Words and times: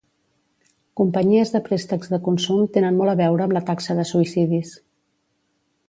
Companyies 1.01 1.51
de 1.57 1.61
préstecs 1.67 2.09
de 2.15 2.19
consum 2.29 2.65
tenen 2.79 2.99
molt 3.03 3.13
a 3.15 3.17
veure 3.21 3.47
amb 3.47 3.57
la 3.59 3.65
taxa 3.71 3.99
de 4.01 4.07
suïcidis. 4.15 4.77